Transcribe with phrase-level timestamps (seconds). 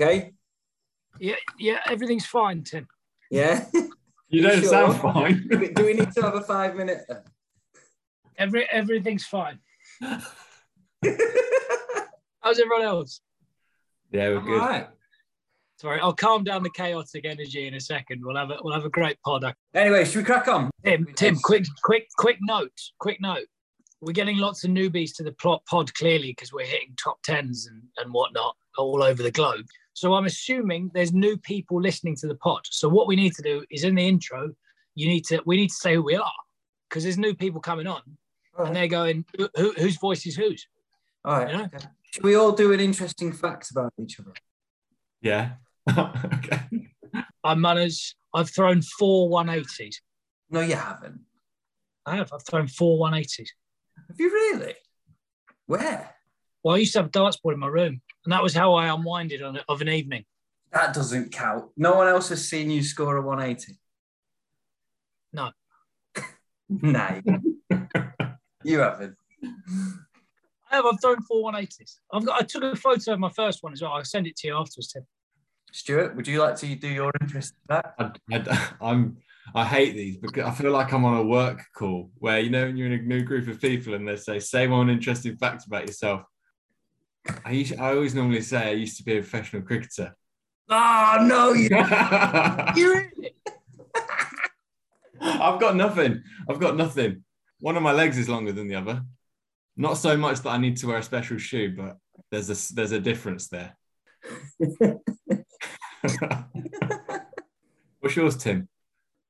[0.00, 0.10] Smith.
[0.10, 0.32] You okay?
[1.18, 2.86] Yeah, yeah, everything's fine, Tim.
[3.30, 3.66] Yeah.
[4.32, 4.68] You don't Sure.
[4.70, 5.48] sound fine.
[5.48, 7.00] do, we, need to have a five minute?
[8.38, 9.58] Every everything's fine.
[10.00, 10.20] How's
[12.60, 13.22] everyone else?
[14.12, 14.60] yeah, we're good.
[14.60, 14.88] All right.
[15.80, 18.22] Sorry, I'll calm down the chaotic energy in a second.
[18.24, 19.44] We'll have a we'll have a great pod.
[19.74, 20.70] Anyway, should we crack on?
[20.84, 23.46] Tim, Tim, quick, quick, quick note, quick note.
[24.00, 27.66] We're getting lots of newbies to the plot pod clearly because we're hitting top tens
[27.66, 29.66] and, and whatnot all over the globe.
[30.00, 32.62] So I'm assuming there's new people listening to the pod.
[32.70, 34.48] So what we need to do is in the intro,
[34.94, 36.32] you need to we need to say who we are
[36.88, 38.00] because there's new people coming on
[38.58, 40.66] All and they're going who, who, whose voice is whose.
[41.22, 41.50] All right.
[41.50, 41.64] you know?
[41.64, 41.86] okay.
[42.12, 44.32] Should we all do an interesting fact about each other?
[45.20, 45.50] Yeah.
[45.90, 46.62] okay.
[47.44, 48.14] I'm Munners.
[48.34, 49.96] I've thrown four 180s.
[50.48, 51.20] No, you haven't.
[52.06, 52.32] I have.
[52.32, 53.48] I've thrown four 180s.
[54.08, 54.76] Have you really?
[55.66, 56.14] Where?
[56.64, 58.74] Well, I used to have a darts board in my room, and that was how
[58.74, 60.24] I unwinded on it of an evening.
[60.72, 61.70] That doesn't count.
[61.76, 63.78] No one else has seen you score a 180.
[65.32, 65.50] No.
[66.68, 67.20] no.
[68.64, 69.16] you haven't.
[70.70, 70.86] I have.
[70.86, 71.96] I've thrown four 180s.
[72.12, 72.40] I've got.
[72.40, 73.92] I took a photo of my first one as well.
[73.92, 75.06] I'll send it to you afterwards, Tim.
[75.72, 78.00] Stuart, would you like to do your interesting fact?
[78.00, 79.16] I, I, I'm.
[79.52, 82.66] I hate these because I feel like I'm on a work call where you know
[82.66, 85.66] when you're in a new group of people and they say say one interesting fact
[85.66, 86.22] about yourself.
[87.44, 90.16] I used, I always normally say I used to be a professional cricketer.
[90.68, 91.68] Oh, no, you.
[95.20, 96.22] I've got nothing.
[96.48, 97.24] I've got nothing.
[97.60, 99.02] One of my legs is longer than the other.
[99.76, 101.96] Not so much that I need to wear a special shoe, but
[102.30, 103.76] there's a there's a difference there.
[108.00, 108.68] What's yours, Tim?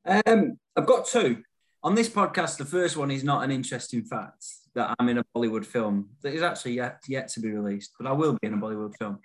[0.04, 1.42] Um, I've got two.
[1.82, 5.24] On this podcast, the first one is not an interesting fact that I'm in a
[5.34, 8.52] Bollywood film that is actually yet, yet to be released, but I will be in
[8.52, 9.18] a Bollywood film.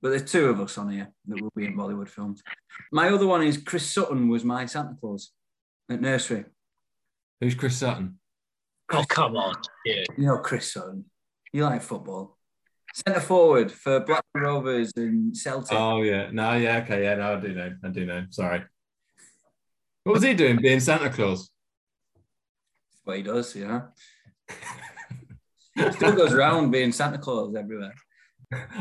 [0.00, 2.42] But there's two of us on here that will be in Bollywood films.
[2.90, 5.32] My other one is Chris Sutton was my Santa Claus
[5.90, 6.46] at nursery.
[7.40, 8.18] Who's Chris Sutton?
[8.90, 9.54] Oh come on.
[9.84, 10.04] Yeah.
[10.16, 11.04] You know Chris Sutton.
[11.52, 12.38] You like football.
[12.94, 15.76] Centre forward for Blackburn Rovers and Celtic.
[15.76, 18.24] Oh yeah, no, yeah, okay, yeah, no, I do know, I do know.
[18.30, 18.62] Sorry.
[20.04, 21.50] What was he doing, being Santa Claus?
[23.04, 23.82] That's what he does, you know.
[25.92, 27.94] Still goes around being Santa Claus everywhere.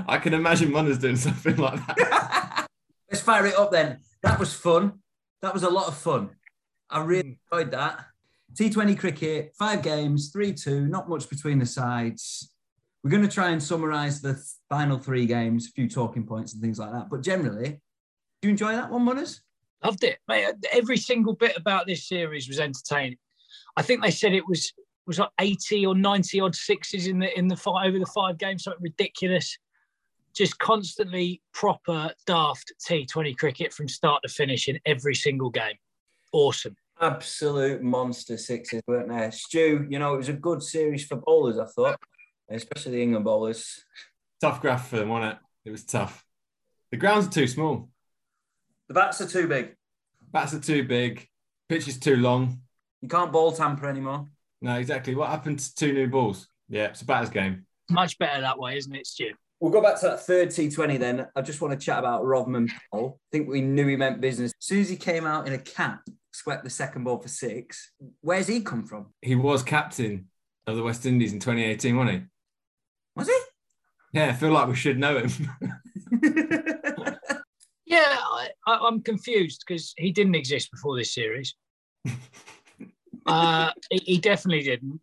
[0.08, 2.68] I can imagine Munners doing something like that.
[3.12, 4.00] Let's fire it up then.
[4.22, 5.00] That was fun.
[5.42, 6.30] That was a lot of fun.
[6.90, 7.58] I really hmm.
[7.58, 8.06] enjoyed that.
[8.54, 12.54] T20 cricket, five games, 3 2, not much between the sides.
[13.04, 16.54] We're going to try and summarise the th- final three games, a few talking points
[16.54, 17.10] and things like that.
[17.10, 17.82] But generally,
[18.42, 19.42] do you enjoy that one, Munners?
[19.84, 20.54] Loved it, mate.
[20.72, 23.18] Every single bit about this series was entertaining.
[23.76, 24.74] I think they said it was
[25.06, 28.38] was like eighty or ninety odd sixes in the in the five over the five
[28.38, 29.58] games, something ridiculous.
[30.34, 35.76] Just constantly proper daft T Twenty cricket from start to finish in every single game.
[36.32, 36.76] Awesome.
[37.00, 39.32] Absolute monster sixes, weren't there?
[39.32, 42.00] Stu, you know, it was a good series for bowlers, I thought,
[42.50, 43.84] especially the England bowlers.
[44.42, 45.40] tough graph for them, wasn't it?
[45.66, 46.26] It was tough.
[46.92, 47.90] The grounds are too small.
[48.88, 49.76] The bats are too big.
[50.32, 51.28] Bats are too big.
[51.70, 52.63] Pitch is too long.
[53.04, 54.28] You can't ball tamper anymore.
[54.62, 55.14] No, exactly.
[55.14, 56.48] What happened to two new balls?
[56.70, 57.66] Yeah, it's a batter's game.
[57.92, 59.34] Much better that way, isn't it, Stu?
[59.60, 61.28] We'll go back to that third T20 then.
[61.36, 63.20] I just want to chat about Rovman Powell.
[63.20, 64.54] I think we knew he meant business.
[64.58, 66.00] As soon as he came out in a cap,
[66.32, 67.92] swept the second ball for six.
[68.22, 69.08] Where's he come from?
[69.22, 70.30] He was captain
[70.66, 72.26] of the West Indies in 2018, wasn't he?
[73.18, 73.38] Was he?
[74.14, 75.50] Yeah, I feel like we should know him.
[77.94, 81.54] Yeah, I, I, I'm confused because he didn't exist before this series.
[83.26, 85.00] uh, he, he definitely didn't.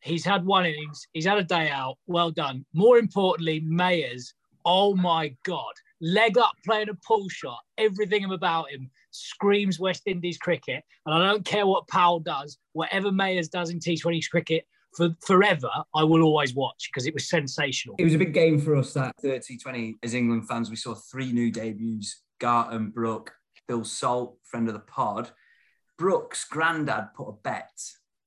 [0.00, 1.06] He's had one innings.
[1.12, 1.96] He's had a day out.
[2.06, 2.64] Well done.
[2.74, 4.32] More importantly, Mayers.
[4.64, 5.72] Oh my God.
[6.00, 7.60] Leg up playing a pull shot.
[7.78, 10.84] Everything about him screams West Indies cricket.
[11.06, 14.66] And I don't care what Powell does, whatever Mayers does in T20 cricket,
[14.96, 17.96] for forever, I will always watch because it was sensational.
[17.98, 20.70] It was a big game for us that 30 20 as England fans.
[20.70, 23.32] We saw three new debuts Garton, Brook,
[23.66, 25.30] Phil Salt, friend of the pod.
[25.98, 27.78] Brooks' granddad put a bet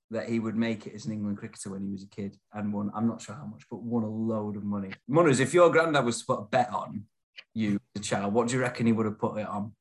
[0.09, 2.71] that he would make it as an England cricketer when he was a kid and
[2.71, 4.91] won, I'm not sure how much, but won a load of money.
[5.07, 7.03] Munners, if your granddad was to put a bet on
[7.53, 9.73] you, the child, what do you reckon he would have put it on?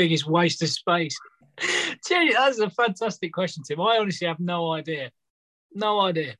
[0.00, 1.14] biggest waste of space?
[2.08, 3.80] Gee, that's a fantastic question, Tim.
[3.82, 5.10] I honestly have no idea.
[5.74, 6.36] No idea.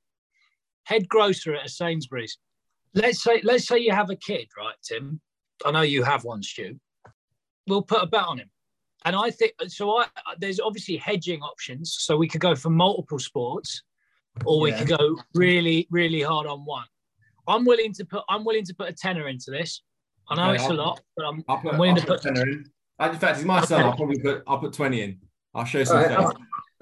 [0.85, 2.39] Head grocer at a Sainsbury's.
[2.95, 5.21] Let's say let's say you have a kid, right, Tim?
[5.65, 6.81] I know you have one, Stu.
[7.67, 8.51] We'll put a bet on him.
[9.05, 9.99] And I think so.
[9.99, 10.07] I
[10.39, 13.83] there's obviously hedging options, so we could go for multiple sports,
[14.45, 14.79] or we Yeah.
[14.79, 16.85] could go really, really hard on one.
[17.49, 19.83] I'm willing to put I'm willing to put a tenner into this.
[20.29, 22.07] I know Okay, it's a I'll- lot, but I'm, I'll put, I'm willing I'll to
[22.07, 22.35] put put.
[22.37, 22.65] 10 in.
[23.01, 23.83] Uh, In fact, it's my son.
[23.83, 25.21] I'll probably put I'll put 20 in.
[25.55, 26.19] I'll show some All right, face.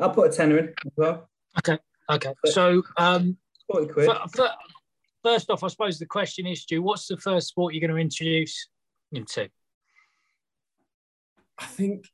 [0.01, 1.29] I'll, I'll put a tenner in as well.
[1.59, 1.79] Okay,
[2.11, 2.33] Okay.
[2.47, 3.37] so um,
[3.71, 4.07] 40 quid.
[4.11, 4.55] fir- fir-
[5.23, 8.03] first off, I suppose the question is, Stu, what's the first sport you're going to
[8.03, 8.69] introduce
[9.13, 9.49] him to?
[11.59, 12.07] I think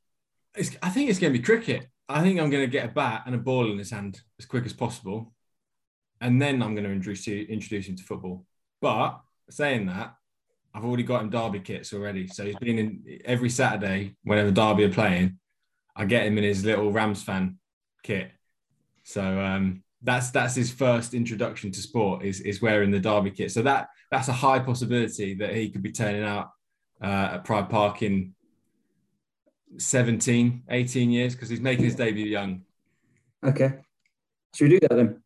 [0.55, 1.87] it's I think it's going to be cricket.
[2.07, 4.45] I think I'm going to get a bat and a ball in his hand as
[4.45, 5.33] quick as possible,
[6.21, 8.45] and then I'm going to introduce introduce him to football.
[8.81, 9.19] But
[9.49, 10.15] saying that,
[10.73, 14.85] I've already got him Derby kits already, so he's been in every Saturday whenever Derby
[14.85, 15.39] are playing.
[15.95, 17.57] I get him in his little Rams fan
[18.03, 18.31] kit.
[19.03, 23.51] So um, that's that's his first introduction to sport is is wearing the Derby kit.
[23.51, 26.49] So that that's a high possibility that he could be turning out
[27.01, 28.33] uh, at Pride Park in
[29.77, 32.61] 17, 18 years because he's making his debut young.
[33.43, 33.75] Okay.
[34.55, 35.21] Should we do that then?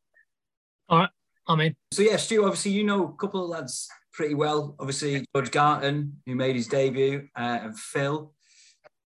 [0.88, 1.10] All right.
[1.48, 4.76] I mean, So yeah, Stu, obviously you know a couple of lads pretty well.
[4.80, 8.34] Obviously George Garton, who made his debut, uh, and Phil.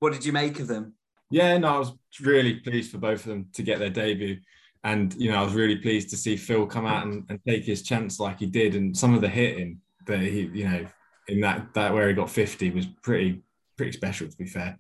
[0.01, 0.95] What did you make of them?
[1.31, 4.39] Yeah, no, I was really pleased for both of them to get their debut.
[4.85, 7.65] And, you know, I was really pleased to see Phil come out and, and take
[7.65, 8.75] his chance like he did.
[8.75, 10.87] And some of the hitting that he, you know,
[11.29, 13.43] in that, that where he got 50 was pretty,
[13.77, 14.79] pretty special, to be fair.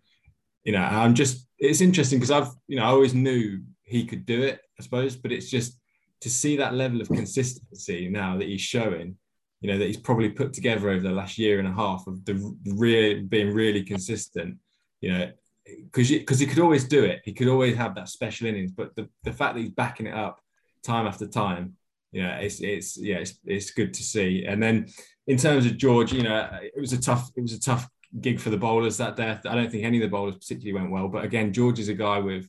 [0.65, 4.27] You know, I'm just, it's interesting because I've, you know, I always knew he could
[4.27, 5.79] do it, I suppose, but it's just
[6.23, 9.17] to see that level of consistency now that he's showing,
[9.61, 12.25] you know, that he's probably put together over the last year and a half of
[12.25, 14.57] the real being really consistent,
[15.01, 15.31] you know,
[15.65, 17.21] because because he could always do it.
[17.25, 20.15] He could always have that special innings, but the, the fact that he's backing it
[20.15, 20.41] up
[20.83, 21.75] time after time,
[22.13, 24.45] you know, it's it's yeah, it's, it's good to see.
[24.47, 24.89] And then
[25.27, 27.89] in terms of George, you know, it was a tough it was a tough
[28.21, 29.39] gig for the bowlers that day.
[29.45, 31.95] I don't think any of the bowlers particularly went well, but again, George is a
[31.95, 32.49] guy with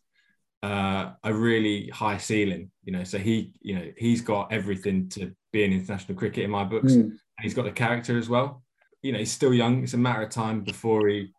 [0.64, 5.32] uh, a really high ceiling, you know, so he you know he's got everything to
[5.52, 6.94] be in international cricket in my books.
[6.94, 7.02] Hmm.
[7.38, 8.64] And he's got the character as well.
[9.02, 9.84] You know, he's still young.
[9.84, 11.32] It's a matter of time before he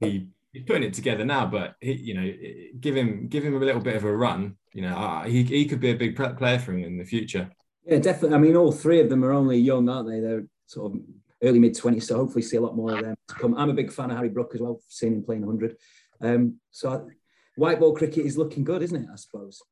[0.00, 1.46] he he's putting it together now.
[1.46, 2.32] But he, you know,
[2.78, 4.56] give him give him a little bit of a run.
[4.72, 7.50] You know, uh, he he could be a big player for him in the future.
[7.84, 8.36] Yeah, definitely.
[8.36, 10.20] I mean, all three of them are only young, aren't they?
[10.20, 11.00] They're sort of
[11.42, 13.54] early mid twenties, so hopefully see a lot more of them to come.
[13.54, 15.76] I'm a big fan of Harry Brook as well, seeing him playing 100.
[16.20, 17.00] Um, so I,
[17.56, 19.08] white ball cricket is looking good, isn't it?
[19.12, 19.62] I suppose.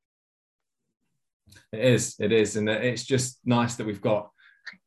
[1.73, 4.31] It is, it is, and it's just nice that we've got.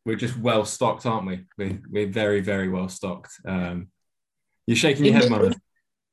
[0.06, 1.46] We're just well stocked, aren't we?
[1.58, 3.32] We're, we're very, very well stocked.
[3.46, 3.88] Um,
[4.68, 5.54] you're shaking your head, mother.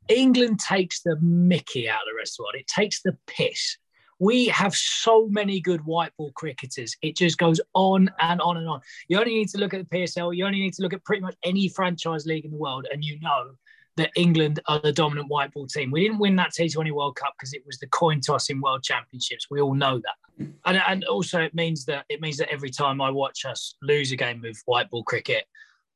[0.08, 2.54] England takes the mickey out of the rest of the world.
[2.60, 3.76] It takes the piss.
[4.18, 6.96] We have so many good white ball cricketers.
[7.02, 8.80] It just goes on and on and on.
[9.08, 10.34] You only need to look at the PSL.
[10.34, 13.04] You only need to look at pretty much any franchise league in the world, and
[13.04, 13.50] you know
[13.96, 15.90] that England are the dominant white ball team.
[15.90, 18.82] We didn't win that T20 World Cup because it was the coin toss in World
[18.82, 19.46] Championships.
[19.50, 23.00] We all know that, and, and also it means that it means that every time
[23.00, 25.44] I watch us lose a game of white ball cricket,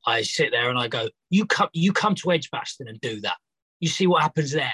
[0.07, 3.37] I sit there and I go, "You come, you come to Edgbaston and do that.
[3.81, 4.73] You see what happens there."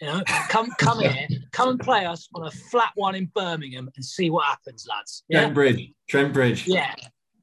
[0.00, 3.90] You know, come come here, come and play us on a flat one in Birmingham
[3.96, 5.24] and see what happens, lads.
[5.28, 6.68] Yeah, Trent Bridge, Trent Bridge.
[6.68, 6.94] yeah,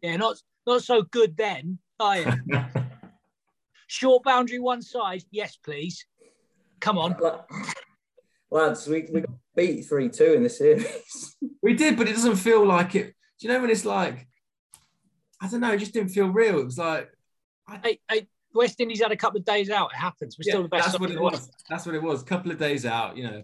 [0.01, 0.15] yeah.
[0.15, 2.33] Not not so good then, are you?
[3.87, 6.05] Short boundary one side, yes, please.
[6.79, 7.15] Come on.
[8.49, 11.35] Lads, we, we got beat 3 2 in the series.
[11.61, 13.15] we did, but it doesn't feel like it.
[13.39, 14.27] Do you know when it's like,
[15.41, 16.59] I don't know, it just didn't feel real.
[16.59, 17.09] It was like,
[17.83, 19.91] Hey, hey, West Indies had a couple of days out.
[19.93, 20.37] It happens.
[20.37, 20.87] We're still the best.
[20.87, 21.33] that's what it the world.
[21.33, 21.51] was.
[21.69, 22.21] That's what it was.
[22.21, 23.43] A couple of days out, you know.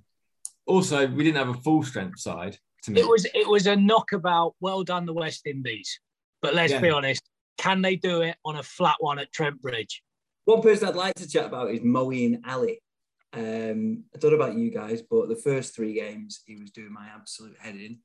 [0.65, 3.01] Also, we didn't have a full strength side to me.
[3.01, 4.55] It was it was a knockabout.
[4.59, 5.99] Well done, the West Indies.
[6.41, 7.21] But let's be honest,
[7.57, 10.01] can they do it on a flat one at Trent Bridge?
[10.45, 12.81] One person I'd like to chat about is Moeen Ali.
[13.33, 16.91] Um, I don't know about you guys, but the first three games he was doing
[16.91, 17.99] my absolute head in.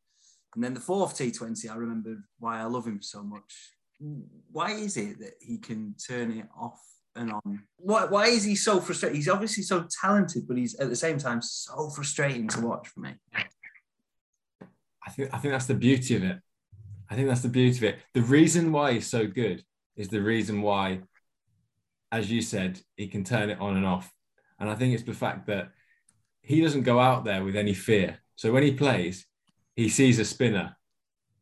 [0.55, 3.73] And then the fourth T20, I remembered why I love him so much.
[4.53, 6.81] Why is it that he can turn it off
[7.17, 7.63] and on?
[7.77, 9.17] Why, why is he so frustrated?
[9.17, 13.01] He's obviously so talented, but he's at the same time so frustrating to watch for
[13.01, 13.15] me.
[15.07, 16.39] I think I think that's the beauty of it.
[17.09, 17.99] I think that's the beauty of it.
[18.15, 19.63] The reason why he's so good
[19.97, 21.01] is the reason why,
[22.11, 24.13] as you said, he can turn it on and off.
[24.59, 25.71] And I think it's the fact that
[26.43, 28.19] he doesn't go out there with any fear.
[28.35, 29.27] So when he plays,
[29.77, 30.77] he sees a spinner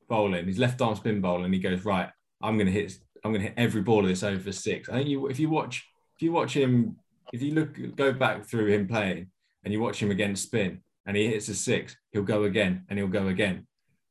[0.08, 2.10] bowling, his left arm spin bowl, and he goes, Right,
[2.42, 4.88] I'm gonna hit I'm gonna hit every ball of this over six.
[4.88, 6.96] I think you if you watch if you watch him,
[7.32, 9.30] if you look go back through him playing
[9.64, 12.98] and you watch him against spin and he hits a six, he'll go again and
[12.98, 13.66] he'll go again.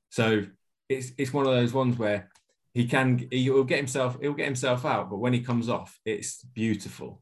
[0.09, 0.45] So
[0.89, 2.29] it's it's one of those ones where
[2.73, 5.99] he can he will get himself he'll get himself out, but when he comes off,
[6.05, 7.21] it's beautiful.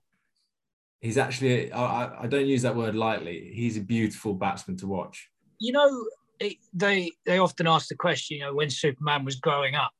[1.01, 3.51] He's actually I, I- don't use that word lightly.
[3.53, 5.29] He's a beautiful batsman to watch.
[5.59, 6.05] You know,
[6.73, 9.91] they they often ask the question, you know, when Superman was growing up,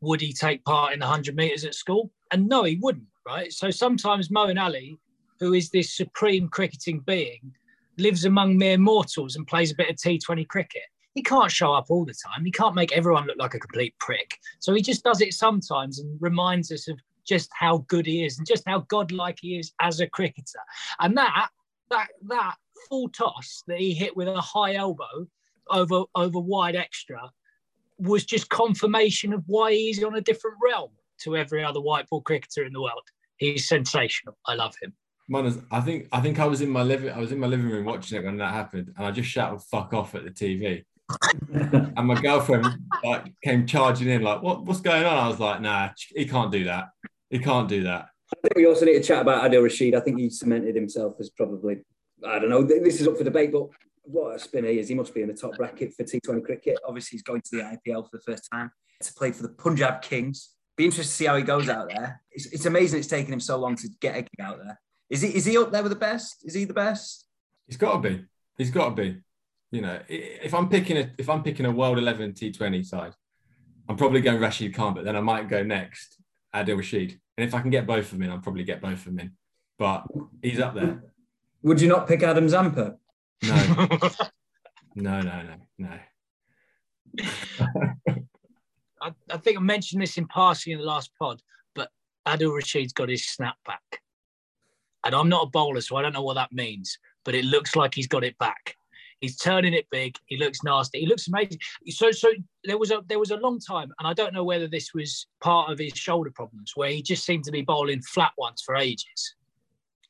[0.00, 2.10] would he take part in the 100 meters at school?
[2.32, 3.52] And no, he wouldn't, right?
[3.52, 4.98] So sometimes Moeen Ali,
[5.40, 7.52] who is this supreme cricketing being,
[7.98, 10.82] lives among mere mortals and plays a bit of T20 cricket.
[11.14, 12.44] He can't show up all the time.
[12.44, 14.36] He can't make everyone look like a complete prick.
[14.58, 18.38] So he just does it sometimes and reminds us of just how good he is
[18.38, 20.60] and just how godlike he is as a cricketer.
[21.00, 21.48] And that
[21.90, 22.56] that that
[22.88, 25.26] full toss that he hit with a high elbow
[25.70, 27.30] over over wide extra
[27.98, 30.90] was just confirmation of why he's on a different realm
[31.22, 33.02] to every other white ball cricketer in the world.
[33.38, 34.36] He's sensational.
[34.46, 34.92] I love him.
[35.28, 37.68] Munners, I think I think I was in my living I was in my living
[37.68, 40.84] room watching it when that happened, and I just shouted "fuck off" at the TV.
[41.52, 42.66] and my girlfriend
[43.04, 44.64] like came charging in, like, "What?
[44.64, 46.90] What's going on?" I was like, "Nah, he can't do that.
[47.28, 49.96] He can't do that." I think we also need to chat about Adil Rashid.
[49.96, 51.78] I think he cemented himself as probably
[52.24, 52.62] I don't know.
[52.62, 53.68] This is up for debate, but
[54.06, 54.88] what a spinner he is.
[54.88, 56.78] He must be in the top bracket for T20 cricket.
[56.86, 58.70] Obviously, he's going to the IPL for the first time
[59.02, 60.50] to play for the Punjab Kings.
[60.76, 62.20] Be interested to see how he goes out there.
[62.30, 64.78] It's, it's amazing it's taken him so long to get a gig out there.
[65.08, 66.44] Is he is he up there with the best?
[66.44, 67.26] Is he the best?
[67.66, 68.24] He's got to be.
[68.58, 69.22] He's got to be.
[69.70, 73.12] You know, if I'm picking a if I'm picking a World 11 T20 side,
[73.88, 76.20] I'm probably going Rashid Khan, but then I might go next
[76.54, 77.20] Adil Rashid.
[77.36, 79.18] And if I can get both of them in, I'll probably get both of them
[79.18, 79.32] in.
[79.78, 80.06] But
[80.42, 81.02] he's up there.
[81.62, 82.96] Would you not pick Adam Zampa?
[84.94, 85.20] No.
[85.20, 85.98] no, no, no, no.
[89.02, 91.42] I, I, think I mentioned this in passing in the last pod,
[91.74, 91.90] but
[92.26, 94.00] Adil Rashid's got his snap back.
[95.04, 97.76] And I'm not a bowler, so I don't know what that means, but it looks
[97.76, 98.74] like he's got it back.
[99.20, 100.16] He's turning it big.
[100.26, 101.00] He looks nasty.
[101.00, 101.58] He looks amazing.
[101.88, 102.30] So, so
[102.64, 105.26] there was a there was a long time, and I don't know whether this was
[105.42, 108.76] part of his shoulder problems, where he just seemed to be bowling flat ones for
[108.76, 109.36] ages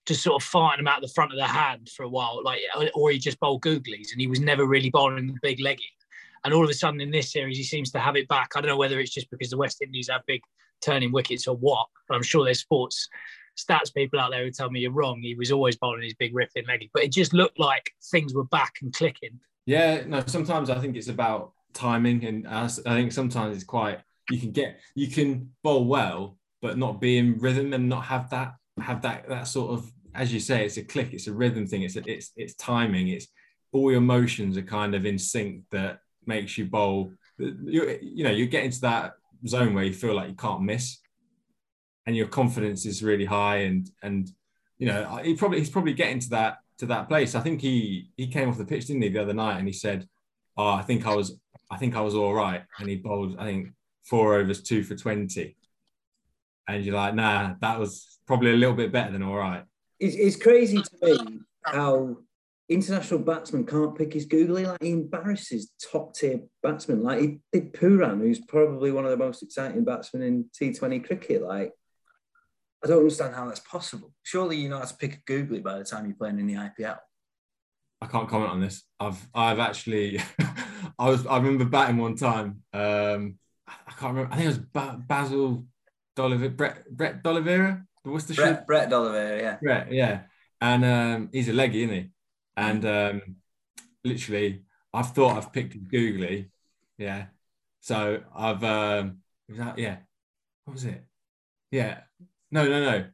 [0.07, 2.61] just sort of fighting him out the front of the hand for a while, like
[2.95, 5.91] or he just bowled googlies and he was never really bowling the big leggy.
[6.45, 8.53] And all of a sudden in this series, he seems to have it back.
[8.55, 10.43] I don't know whether it's just because the West Indies have big
[10.81, 13.09] turning wickets or what, but I'm sure there's sports
[13.59, 15.21] stats people out there who tell me you're wrong.
[15.21, 18.45] He was always bowling his big ripping leggy, but it just looked like things were
[18.45, 19.41] back and clicking.
[19.65, 24.39] Yeah, no, sometimes I think it's about timing, and I think sometimes it's quite you
[24.39, 28.55] can get you can bowl well, but not be in rhythm and not have that
[28.81, 31.83] have that that sort of as you say, it's a click, it's a rhythm thing,
[31.83, 33.29] it's a, it's it's timing, it's
[33.73, 37.13] all your motions are kind of in sync that makes you bowl.
[37.39, 39.13] You you know you get into that
[39.47, 40.99] zone where you feel like you can't miss,
[42.07, 44.31] and your confidence is really high, and and
[44.79, 47.35] you know he probably he's probably getting to that to that place.
[47.35, 49.73] I think he he came off the pitch didn't he the other night, and he
[49.73, 50.09] said,
[50.57, 51.39] "Oh, I think I was
[51.71, 53.69] I think I was all right," and he bowled I think
[54.05, 55.57] four overs, two for twenty,
[56.69, 59.65] and you're like, nah, that was probably a little bit better than all right.
[59.99, 62.19] It's, it's crazy to me how
[62.69, 64.67] international batsmen can't pick his googly.
[64.67, 67.03] Like he embarrasses top tier batsmen.
[67.03, 71.43] Like he did Pooran, who's probably one of the most exciting batsmen in T20 cricket.
[71.43, 71.73] Like
[72.85, 74.13] I don't understand how that's possible.
[74.23, 76.55] Surely you know how to pick a googly by the time you're playing in the
[76.55, 76.99] IPL.
[78.01, 78.83] I can't comment on this.
[79.01, 80.21] I've I've actually
[80.99, 82.63] I was I remember batting one time.
[82.73, 84.33] Um, I can't remember.
[84.33, 85.65] I think it was ba- Basil
[86.15, 87.86] D'Oliveira, Brett Brett D'Oliveira.
[88.13, 88.67] What's the Brett, shoot?
[88.67, 89.57] Brett D'Oliveira, yeah.
[89.61, 90.21] Brett, yeah.
[90.61, 92.11] And um, he's a leggy, isn't he?
[92.57, 93.37] And um,
[94.05, 94.63] literally,
[94.95, 96.51] I've thought I've picked his googly,
[96.99, 97.27] yeah.
[97.81, 99.97] So I've, um, that, yeah.
[100.65, 101.05] What was it?
[101.71, 102.01] Yeah.
[102.51, 103.05] No, no, no.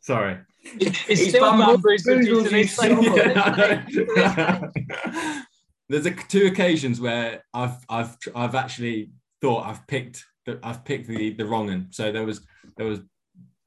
[0.00, 0.38] Sorry.
[0.62, 1.44] It's still
[5.88, 9.10] There's a, two occasions where I've I've I've actually
[9.42, 10.24] thought I've picked
[10.62, 11.88] I've picked the the wrong one.
[11.90, 12.40] So there was
[12.76, 13.00] there was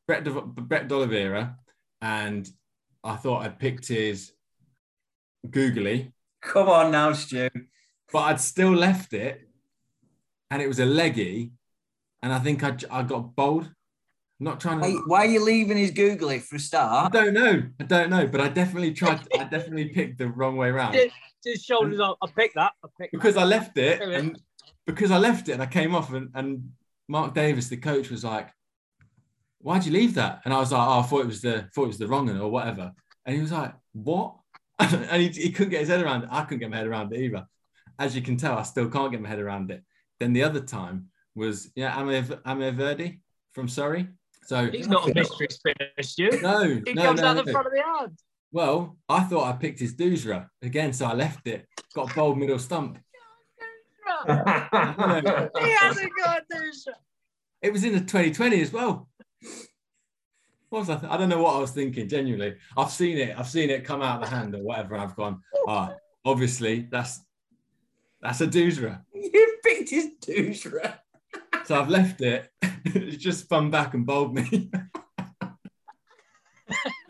[0.07, 1.57] Brett, De, Brett D'Oliveira,
[2.01, 2.49] and
[3.03, 4.31] I thought I'd picked his
[5.49, 6.13] googly.
[6.41, 7.49] Come on now, Stu.
[8.11, 9.49] But I'd still left it,
[10.49, 11.51] and it was a leggy,
[12.23, 13.65] and I think I, I got bold.
[14.39, 14.87] I'm not trying to.
[14.87, 17.13] Why, why, are you leaving his googly for a start?
[17.13, 17.63] I don't know.
[17.79, 19.27] I don't know, but I definitely tried.
[19.37, 20.97] I definitely picked the wrong way around.
[21.43, 22.17] His shoulders up.
[22.21, 22.71] I picked that.
[22.83, 23.41] I picked because that.
[23.41, 24.39] I left it, and
[24.85, 26.71] because I left it, and I came off, and, and
[27.09, 28.49] Mark Davis, the coach, was like,
[29.67, 30.41] why'd you leave that?
[30.45, 32.27] And I was like, oh, I thought it was the thought it was the wrong
[32.27, 32.93] one or whatever.
[33.25, 34.36] And he was like, what?
[34.79, 36.29] and he, he couldn't get his head around it.
[36.31, 37.45] I couldn't get my head around it either.
[38.00, 39.83] As you can tell, I still can't get my head around it.
[40.21, 43.19] Then the other time was yeah, Amir, Amar Virdi
[43.51, 44.07] from Surrey.
[44.45, 46.39] So he's not a mystery spinner, Stu.
[46.41, 47.43] No, he no, comes no, out no.
[47.43, 48.12] the front of the yard.
[48.53, 51.67] Well, I thought I picked his Doosra again, so I left it.
[51.93, 53.00] Got a bold middle stump.
[54.25, 54.31] he
[55.81, 56.93] hasn't got Doosra.
[57.62, 59.09] It was in the 2020 as well.
[60.70, 60.98] What was I?
[60.98, 62.10] Th- I don't know what I was thinking.
[62.10, 63.38] Genuinely, I've seen it.
[63.38, 64.98] I've seen it come out of the hand or whatever.
[64.98, 65.41] I've gone.
[65.67, 65.98] Ah, oh,
[66.32, 67.22] obviously that's
[68.22, 69.01] that's a doosra.
[69.13, 71.00] You picked his doosra.
[71.65, 72.50] So I've left it.
[72.62, 74.70] it's just spun back and bowled me.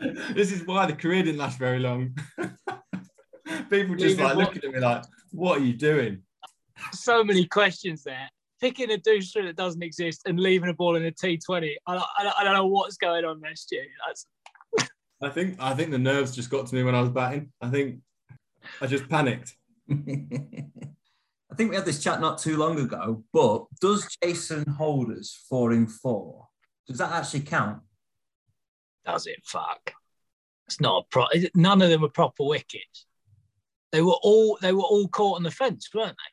[0.32, 2.16] this is why the career didn't last very long.
[3.70, 6.22] People just like looking at me like, what are you doing?
[6.92, 8.28] so many questions there.
[8.60, 11.74] Picking a deuce that doesn't exist and leaving a ball in a T20.
[11.86, 13.80] I, don't- I, don't- I don't know what's going on there, Stu.
[14.06, 14.26] That's,
[15.22, 17.52] I think I think the nerves just got to me when I was batting.
[17.60, 18.00] I think
[18.80, 19.54] I just panicked.
[19.90, 25.72] I think we had this chat not too long ago, but does Jason Holders four
[25.72, 26.46] in four?
[26.86, 27.80] Does that actually count?
[29.04, 29.40] does it?
[29.44, 29.94] Fuck.
[30.66, 31.24] It's not a pro.
[31.54, 33.06] None of them were proper wickets.
[33.90, 36.32] They were all they were all caught on the fence, weren't they?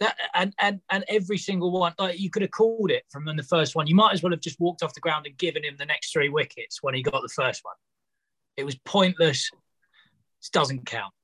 [0.00, 3.42] That and and and every single one, like you could have called it from the
[3.42, 3.86] first one.
[3.86, 6.12] You might as well have just walked off the ground and given him the next
[6.12, 7.76] three wickets when he got the first one.
[8.56, 9.50] It was pointless.
[10.42, 11.14] It doesn't count.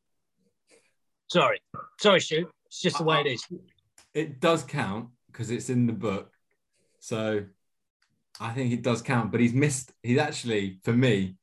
[1.30, 1.60] Sorry,
[2.00, 2.48] sorry, Stu.
[2.66, 3.46] It's just the way it is.
[4.14, 6.30] It does count because it's in the book.
[7.00, 7.44] So
[8.40, 9.92] I think it does count, but he's missed.
[10.02, 11.36] He's actually, for me,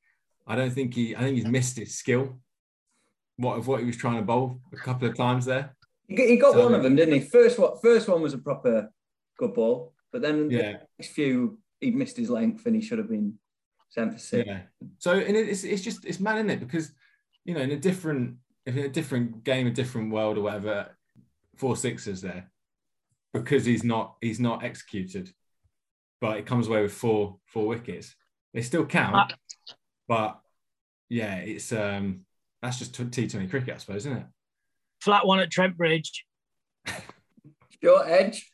[0.48, 1.15] I don't think he.
[1.15, 2.39] I think he's missed his skill.
[3.38, 5.75] What of what he was trying to bowl a couple of times there.
[6.10, 7.20] He got, he got So- one of them, didn't he?
[7.22, 8.92] First one, first one was a proper
[9.38, 12.98] good ball, but then the Yeah, next few he missed his length and he should
[12.98, 13.39] have been
[13.89, 14.46] sent for six.
[14.48, 14.63] yeah.
[14.98, 16.60] So and it's it's just it's mad, isn't it?
[16.60, 16.94] Because
[17.46, 20.98] you know, in a different if in a different game, a different world or whatever,
[21.56, 22.51] four sixes there
[23.34, 25.32] because he's not he's not executed,
[26.20, 28.16] but it comes away with four four wickets.
[28.54, 29.36] They still count, Uh,
[30.08, 30.42] but
[31.08, 32.25] yeah, it's um
[32.62, 34.25] that's just T Twenty cricket, I suppose, isn't
[35.01, 36.25] Flat one at Trent Bridge.
[37.84, 38.51] Short edge.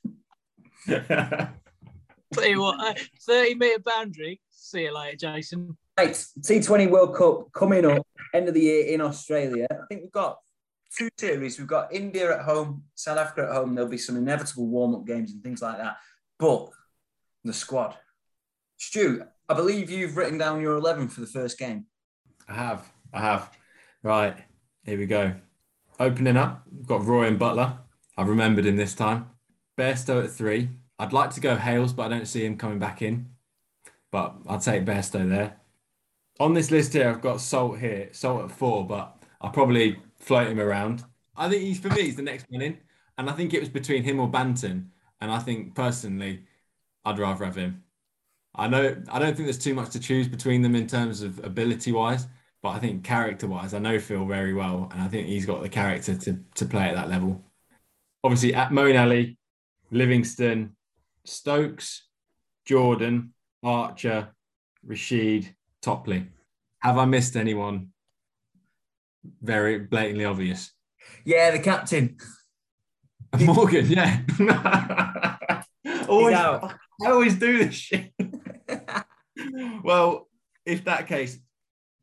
[0.88, 2.94] Tell you what, uh,
[3.26, 4.42] 30 metre boundary.
[4.52, 5.78] See you later, Jason.
[5.98, 9.68] Right, T20 World Cup coming up, end of the year in Australia.
[9.72, 10.38] I think we've got
[10.96, 11.58] two series.
[11.58, 13.74] We've got India at home, South Africa at home.
[13.74, 15.98] There'll be some inevitable warm-up games and things like that.
[16.38, 16.70] But
[17.44, 17.96] the squad,
[18.78, 21.86] Stu, I believe you've written down your eleven for the first game.
[22.48, 23.52] I have, I have.
[24.04, 24.36] Right,
[24.84, 25.34] here we go.
[26.00, 27.78] Opening up, got Roy and Buttler.
[28.18, 29.30] I've remembered him this time.
[29.78, 30.70] Bairstow at three.
[31.00, 33.30] I'd like to go Hales, but I don't see him coming back in.
[34.12, 35.58] But I'll take Bairstow there.
[36.40, 40.48] On this list here, I've got Salt here, Salt at four, but I'll probably float
[40.48, 41.04] him around.
[41.38, 42.78] I think he's for me, he's the next one in.
[43.18, 44.88] And I think it was between him or Banton.
[45.22, 46.44] And I think personally,
[47.06, 47.84] I'd rather have him.
[48.54, 51.44] I know I don't think there's too much to choose between them in terms of
[51.44, 52.28] ability wise,
[52.66, 55.62] but I think character wise, I know Phil very well, and I think he's got
[55.62, 57.44] the character to to play at that level.
[58.24, 59.38] Obviously, at Moeen Ali,
[59.92, 60.72] Livingstone,
[61.26, 62.08] Stokes,
[62.66, 64.30] Jordan, Archer,
[64.84, 66.26] Rashid, Topley.
[66.80, 67.90] Have I missed anyone?
[69.44, 70.72] Very blatantly obvious.
[71.24, 72.18] Yeah, the captain.
[73.42, 74.22] Morgan, yeah.
[76.10, 76.36] always.
[76.36, 78.12] I always do this shit.
[79.84, 80.28] well,
[80.66, 81.38] if that case,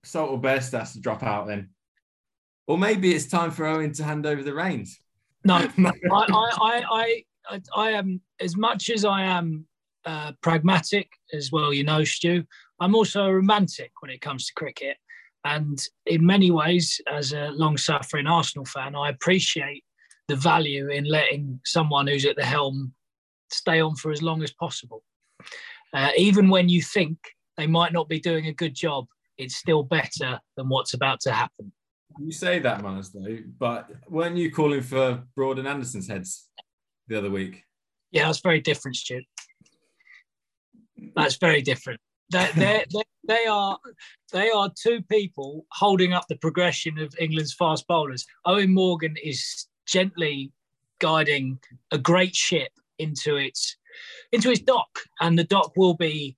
[0.05, 1.71] Salt or Best has to drop out then.
[2.67, 5.01] Or maybe it's time for Eoin to hand over the reins.
[5.45, 9.67] No, I, I, I, I, am as much as I am
[10.05, 11.73] uh, pragmatic as well.
[11.73, 12.45] You know, Stu.
[12.81, 14.97] I'm also a romantic when it comes to cricket,
[15.45, 19.85] and in many ways, as a long-suffering Arsenal fan, I appreciate
[20.29, 22.93] the value in letting someone who's at the helm
[23.51, 25.03] stay on for as long as possible.
[25.93, 27.19] Uh, even when you think
[27.57, 29.07] they might not be doing a good job,
[29.39, 31.73] it's still better than what's about to happen.
[32.21, 36.49] You say that, Munners, though, but weren't you calling for Broad and Anderson's heads
[37.09, 37.65] the other week?
[38.11, 39.23] Yeah, that's very different, Stu.
[41.17, 42.01] That's very different.
[42.31, 43.79] They they they they are
[44.33, 48.27] they are two people holding up the progression of England's fast bowlers.
[48.47, 50.53] Eoin Morgan is gently
[51.01, 51.59] guiding
[51.91, 53.77] a great ship into its
[54.33, 56.37] into its dock, and the dock will be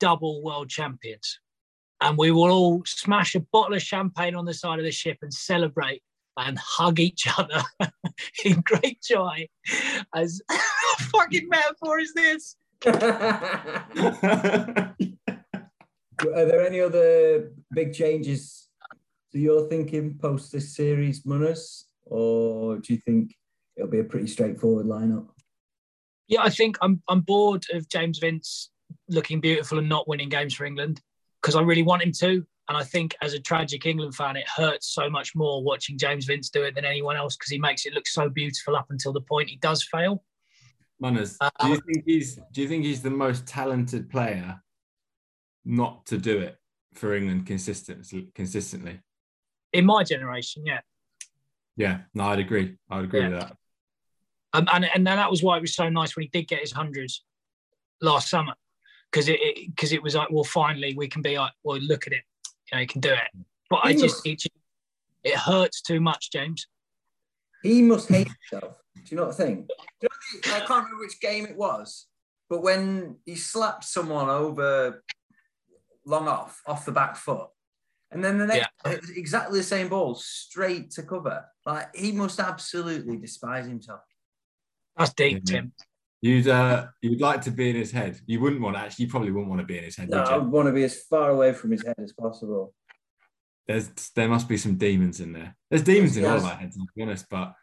[0.00, 1.38] double world champions.
[2.02, 5.18] And we will all smash a bottle of champagne on the side of the ship
[5.22, 6.02] and celebrate
[6.36, 7.62] and hug each other
[8.44, 9.48] in great joy.
[10.12, 10.42] As
[11.12, 12.56] fucking metaphor is this?
[12.86, 12.94] Are
[16.44, 18.68] there any other big changes
[19.30, 21.86] to your thinking post this series, Munners?
[22.06, 23.36] Or do you think
[23.76, 25.28] it'll be a pretty straightforward lineup?
[26.26, 28.70] Yeah, I think I'm I'm bored of James Vince
[29.08, 31.00] looking beautiful and not winning games for England
[31.42, 32.46] because I really want him to.
[32.68, 36.26] And I think as a tragic England fan, it hurts so much more watching James
[36.26, 39.12] Vince do it than anyone else because he makes it look so beautiful up until
[39.12, 40.24] the point he does fail.
[41.00, 44.62] Munners, do you think he's do you think he's the most talented player
[45.64, 46.56] not to do it
[46.94, 49.00] for England consistently consistently?
[49.72, 50.80] In my generation, yeah.
[51.76, 52.76] Yeah, no, I'd agree.
[52.88, 53.28] I'd agree Yeah.
[53.30, 53.56] with that.
[54.52, 56.60] Um, and and then that was why it was so nice when he did get
[56.60, 57.24] his hundreds
[58.00, 58.54] last summer,
[59.12, 62.06] because it because it, it, was like, well, finally we can be like, well, look
[62.06, 62.22] at it,
[62.70, 63.44] you know, he can do it.
[63.68, 64.42] But I just it,
[65.22, 66.66] it hurts too much, James.
[67.62, 68.76] He must hate himself.
[68.96, 69.68] Do you know what I think?
[70.00, 72.06] You know, I can't remember which game it was,
[72.50, 75.02] but when he slapped someone over
[76.04, 77.48] long off, off the back foot,
[78.10, 78.96] and then the next, yeah.
[79.14, 81.44] exactly the same ball, straight to cover.
[81.64, 84.00] Like he must absolutely despise himself.
[84.96, 85.72] That's deep, Tim.
[86.22, 88.20] You'd uh, you'd like to be in his head.
[88.26, 89.06] You wouldn't want to actually.
[89.06, 90.08] You probably wouldn't want to be in his head.
[90.08, 92.72] No, I would want to be as far away from his head as possible.
[93.66, 95.56] There's there must be some demons in there.
[95.68, 97.26] There's demons in all our heads, to be honest.
[97.28, 97.54] But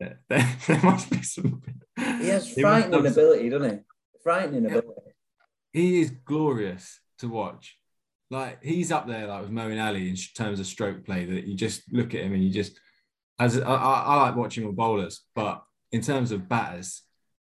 [0.00, 1.62] there, there, there must be some.
[2.20, 3.78] He has frightening ability, doesn't he?
[4.22, 5.12] Frightening ability.
[5.72, 7.76] He is glorious to watch.
[8.30, 11.24] Like he's up there, like with Moeen Ali in terms of stroke play.
[11.24, 12.78] That you just look at him and you just,
[13.38, 17.02] as I, I, I like watching all bowlers, but in terms of batters,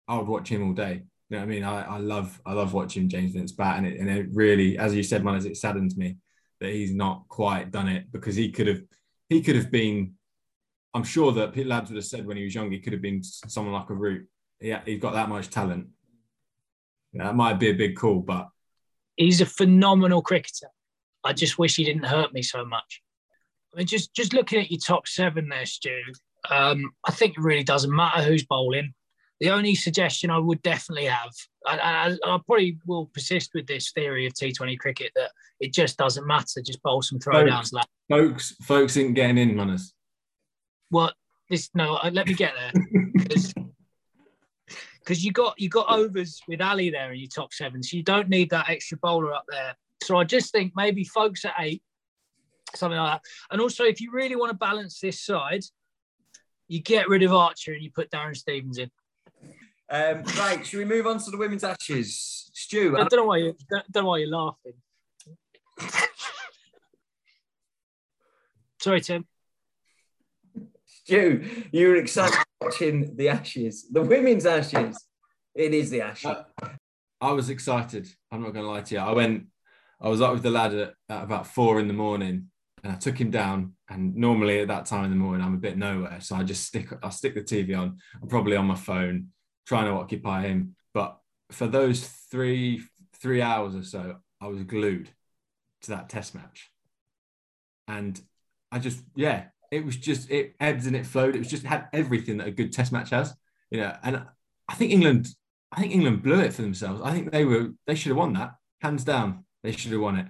[0.07, 1.03] I would watch him all day.
[1.29, 1.63] You know what I mean?
[1.63, 4.93] I, I love I love watching James Vince bat, and it, and it really, as
[4.93, 6.17] you said, man, it saddens me
[6.59, 8.81] that he's not quite done it because he could have
[9.29, 10.13] he could have been.
[10.93, 13.01] I'm sure that Pete Lads would have said when he was young he could have
[13.01, 14.27] been someone like a Root.
[14.59, 15.87] Yeah, he's got that much talent.
[17.13, 18.49] Yeah, that might be a big call, but
[19.15, 20.67] he's a phenomenal cricketer.
[21.23, 23.01] I just wish he didn't hurt me so much.
[23.73, 25.97] I mean, just just looking at your top seven there, Stu.
[26.49, 28.93] Um, I think it really doesn't matter who's bowling.
[29.41, 31.31] The only suggestion I would definitely have,
[31.65, 35.97] and I, I, probably will persist with this theory of T20 cricket that it just
[35.97, 36.61] doesn't matter.
[36.63, 37.71] Just bowl some throwdowns.
[37.71, 39.95] Foakes, Foakes, Foakes ain't getting in, Munners.
[40.91, 41.11] Well,
[41.49, 41.95] this no.
[41.95, 42.71] Uh, let me get there.
[44.99, 48.03] Because you got you got overs with Ali there in your top seven, so you
[48.03, 49.75] don't need that extra bowler up there.
[50.03, 51.81] So I just think maybe Foakes at eight,
[52.75, 53.21] something like that.
[53.49, 55.63] And also, if you really want to balance this side,
[56.67, 58.91] you get rid of Archer and you put Darren Stevens in.
[59.91, 62.49] Um, right, should we move on to the women's ashes?
[62.53, 64.73] Stu, I don't know why you don't, don't know why you're laughing.
[68.79, 69.25] Sorry, Tim.
[70.85, 74.97] Stu, you were excited watching the ashes, the women's ashes.
[75.53, 76.25] It is the ashes.
[76.25, 76.69] Uh,
[77.19, 78.07] I was excited.
[78.31, 79.01] I'm not going to lie to you.
[79.01, 79.47] I went,
[79.99, 82.47] I was up with the lad at, at about four in the morning,
[82.81, 83.73] and I took him down.
[83.89, 86.65] And normally at that time in the morning, I'm a bit nowhere, so I just
[86.65, 87.97] stick, I stick the TV on.
[88.21, 89.27] I'm probably on my phone
[89.65, 90.75] trying to occupy him.
[90.93, 91.17] But
[91.51, 92.83] for those three
[93.15, 95.09] three hours or so, I was glued
[95.83, 96.71] to that test match.
[97.87, 98.19] And
[98.71, 101.35] I just, yeah, it was just it ebbed and it flowed.
[101.35, 103.33] It was just had everything that a good test match has.
[103.69, 104.23] You know, and
[104.67, 105.27] I think England,
[105.71, 107.01] I think England blew it for themselves.
[107.03, 109.45] I think they were they should have won that, hands down.
[109.63, 110.27] They should have won it.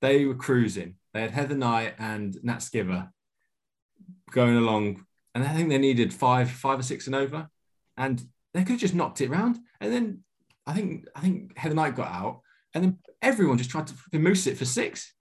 [0.00, 0.96] They were cruising.
[1.12, 3.10] They had Heather Knight and Nat Sciver
[4.30, 7.48] going along, and I think they needed five, five or six and over.
[7.96, 8.22] And
[8.54, 9.58] they could have just knocked it around.
[9.80, 10.24] And then
[10.66, 12.40] I think I think Heather Knight got out,
[12.74, 15.12] and then everyone just tried to moose it for six,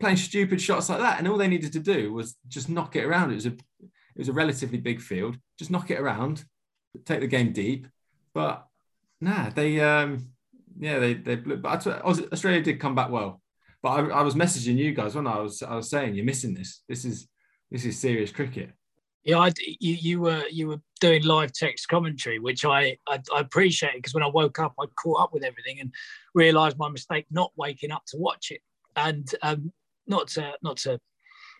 [0.00, 1.18] playing stupid shots like that.
[1.18, 3.30] And all they needed to do was just knock it around.
[3.30, 5.36] It was a it was a relatively big field.
[5.58, 6.44] Just knock it around,
[7.04, 7.86] take the game deep.
[8.34, 8.66] But
[9.20, 10.30] nah, they um
[10.78, 11.56] yeah they they blew.
[11.56, 13.40] But Australia did come back well.
[13.82, 16.54] But I, I was messaging you guys when I was I was saying you're missing
[16.54, 16.82] this.
[16.88, 17.28] This is
[17.70, 18.72] this is serious cricket.
[19.24, 23.40] Yeah, I, you, you were you were doing live text commentary, which I I, I
[23.40, 25.92] appreciate because when I woke up, I caught up with everything and
[26.34, 28.60] realised my mistake not waking up to watch it.
[28.96, 29.72] And um,
[30.06, 30.98] not to not to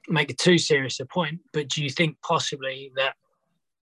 [0.08, 3.14] make it too serious a point, but do you think possibly that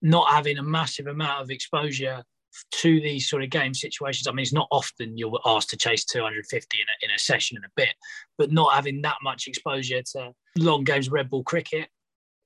[0.02, 2.24] not having a massive amount of exposure
[2.72, 4.28] to these sort of game situations.
[4.28, 7.58] I mean, it's not often you're asked to chase 250 in a, in a session
[7.58, 7.94] in a bit,
[8.38, 11.90] but not having that much exposure to long games red ball cricket,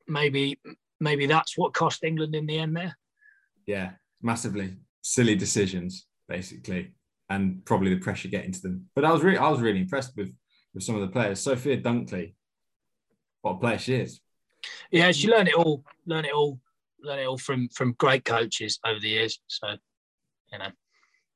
[0.07, 0.59] maybe
[1.01, 2.95] maybe that's what cost England in the end there.
[3.65, 6.93] Yeah, massively silly decisions basically,
[7.29, 8.85] and probably the pressure getting to them.
[8.95, 10.33] But I was really, I was really impressed with
[10.73, 11.41] with some of the players.
[11.41, 12.33] Sophia Dunkley,
[13.41, 14.21] what a player she is.
[14.91, 16.59] Yeah, she learned it all, learned it all,
[17.03, 19.39] learned it all from from great coaches over the years.
[19.47, 19.67] So,
[20.53, 20.69] you know.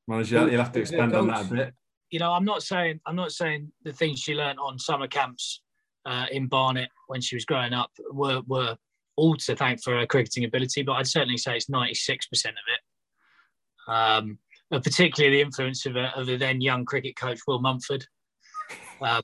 [0.07, 1.73] Well, you'll have to expand on that a bit.
[2.11, 5.61] You know, I'm not saying I'm not saying the things she learned on summer camps
[6.05, 8.77] uh, in Barnet when she was growing up were were
[9.15, 13.91] all to thank for her cricketing ability, but I'd certainly say it's 96% of it.
[13.91, 14.39] Um,
[14.71, 18.05] particularly the influence of, a, of the then young cricket coach, Will Mumford,
[19.01, 19.21] uh,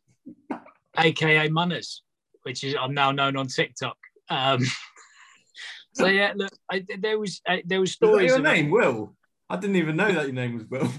[0.97, 2.03] aka Munners,
[2.43, 3.97] which is I'm now known on TikTok.
[4.29, 4.63] Um,
[5.93, 8.29] so yeah, look, I, there was uh, there was stories.
[8.29, 9.15] your name, Will?
[9.49, 10.91] I didn't even know that your name was Will.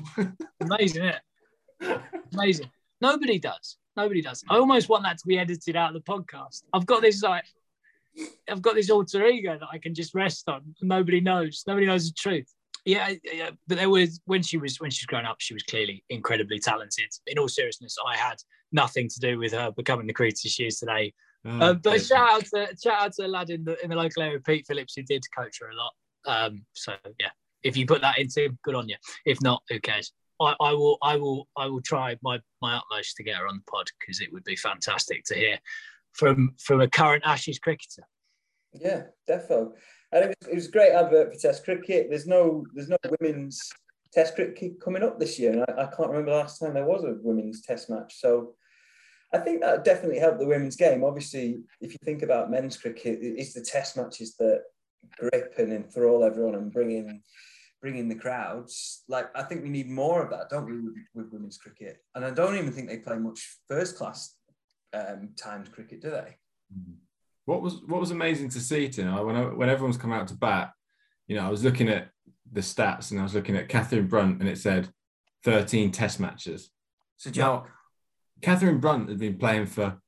[0.61, 2.01] Amazing, it?
[2.33, 2.71] Amazing.
[3.01, 3.79] Nobody does.
[3.97, 4.43] Nobody does.
[4.49, 6.63] I almost want that to be edited out of the podcast.
[6.73, 7.45] I've got this like
[8.49, 10.75] I've got this alter ego that I can just rest on.
[10.83, 11.65] Nobody knows.
[11.67, 12.53] Nobody knows the truth.
[12.85, 15.63] Yeah, yeah, but there was when she was when she was growing up, she was
[15.63, 17.11] clearly incredibly talented.
[17.29, 18.37] In all seriousness, I had
[18.73, 21.15] nothing to do with her becoming the creator she is today.
[21.45, 23.97] Oh, Um, but shout out to shout out to a lad in the in the
[23.97, 25.93] local area, Pete Phillips, who did coach her a lot.
[26.27, 27.31] Um, so yeah,
[27.63, 28.97] if you put that into him, good on you.
[29.25, 30.13] If not, who cares?
[30.41, 33.57] I, I will I will I will try my my utmost to get her on
[33.57, 35.59] the pod because it would be fantastic to hear
[36.13, 38.03] from from a current Ashes cricketer.
[38.75, 39.73] Yeah, defo.
[40.13, 42.07] And it was, it was a great advert for Test cricket.
[42.09, 43.61] There's no there's no women's
[44.13, 46.85] Test cricket coming up this year, and I, I can't remember the last time there
[46.85, 48.21] was a women's Test match.
[48.21, 48.55] So
[49.33, 51.03] I think that definitely helped the women's game.
[51.03, 54.63] Obviously, if you think about men's cricket, it's the Test matches that
[55.19, 57.23] grip and enthrall everyone and bring in
[57.81, 59.03] bring in the crowds.
[59.09, 61.99] Like I think we need more of that, don't we, with, with women's cricket?
[62.15, 64.37] And I don't even think they play much first class
[64.93, 66.37] um, times cricket, do they?
[67.45, 70.35] What was what was amazing to see tonight when I, when everyone's come out to
[70.35, 70.73] bat,
[71.27, 72.09] you know, I was looking at
[72.51, 74.91] the stats and I was looking at Catherine Brunt and it said
[75.45, 76.71] 13 test matches.
[77.17, 77.31] So.
[77.35, 77.67] Now,
[78.43, 79.99] Catherine Brunt had been playing for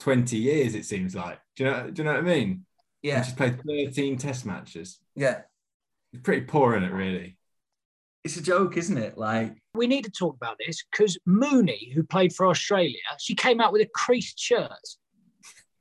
[0.00, 1.38] 20 years, it seems like.
[1.56, 2.66] Do you know, do you know what I mean?
[3.02, 4.98] Yeah, And she's played 13 test matches.
[5.14, 5.42] yeah.
[6.12, 7.36] It's pretty poor in it, really.
[8.22, 9.18] It's a joke, isn't it?
[9.18, 13.60] Like, We need to talk about this because Mooney, who played for Australia, she came
[13.60, 14.70] out with a creased shirt.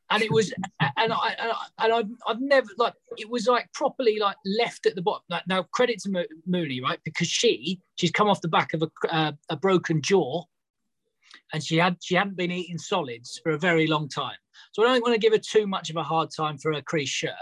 [0.09, 0.53] And it was,
[0.97, 1.51] and I, and,
[1.91, 5.23] I, I've, I've never like it was like properly like left at the bottom.
[5.27, 6.99] Like, now credit to Mo- Mooney, right?
[7.03, 10.43] Because she she's come off the back of a, uh, a broken jaw,
[11.51, 14.35] and she had she hadn't been eating solids for a very long time.
[14.73, 16.81] So I don't want to give her too much of a hard time for her
[16.83, 17.33] creased shirt,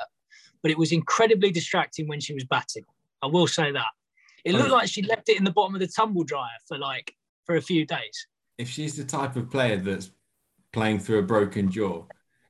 [0.61, 2.85] but it was incredibly distracting when she was batting.
[3.21, 3.91] I will say that.
[4.45, 7.13] It looked like she left it in the bottom of the tumble dryer for like
[7.45, 8.27] for a few days.
[8.57, 10.11] If she's the type of player that's
[10.73, 12.05] playing through a broken jaw,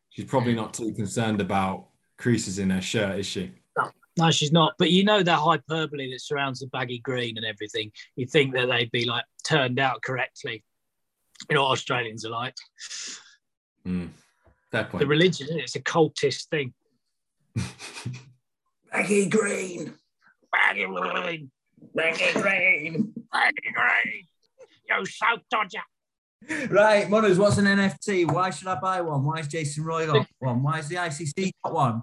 [0.09, 3.51] she's probably not too concerned about creases in her shirt, is she?
[4.17, 4.73] No, she's not.
[4.77, 7.91] But you know that hyperbole that surrounds the baggy green and everything.
[8.15, 10.63] You think that they'd be like turned out correctly.
[11.49, 12.55] You know what Australians are like.
[13.85, 14.07] Hmm.
[14.71, 14.99] Fair point.
[14.99, 15.63] The religion, isn't it?
[15.63, 16.73] it's a cultist thing.
[18.91, 19.93] baggy green,
[20.51, 21.51] Baggy green,
[21.95, 23.13] baggy green.
[23.31, 24.27] baggy green.
[24.89, 25.79] You South Dodger.
[26.69, 28.31] Right, Munners, what's an NFT?
[28.31, 29.23] Why should I buy one?
[29.23, 30.63] Why is Jason Roy got one?
[30.63, 32.01] Why is the ICC got one?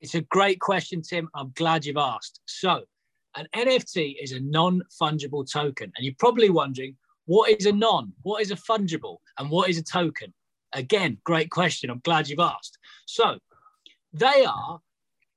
[0.00, 1.28] It's a great question, Tim.
[1.34, 2.40] I'm glad you've asked.
[2.46, 2.82] So,
[3.36, 5.92] an NFT is a non fungible token.
[5.96, 8.12] And you're probably wondering, what is a non?
[8.22, 9.18] What is a fungible?
[9.38, 10.34] And what is a token?
[10.72, 11.90] Again, great question.
[11.90, 12.78] I'm glad you've asked.
[13.06, 13.38] So,
[14.12, 14.80] they are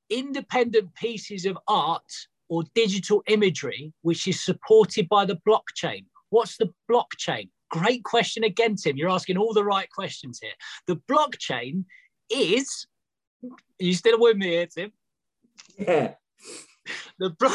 [0.09, 2.11] independent pieces of art
[2.49, 6.05] or digital imagery which is supported by the blockchain.
[6.29, 7.49] What's the blockchain?
[7.69, 8.97] Great question again, Tim.
[8.97, 10.53] You're asking all the right questions here.
[10.87, 11.85] The blockchain
[12.29, 12.85] is,
[13.43, 14.91] are you still with me here, Tim?
[15.77, 16.13] Yeah.
[17.19, 17.49] The, blo-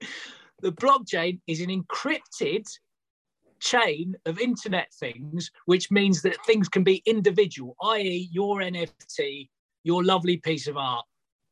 [0.62, 2.66] the blockchain is an encrypted
[3.60, 9.48] chain of internet things, which means that things can be individual, i.e., your NFT,
[9.84, 11.04] your lovely piece of art.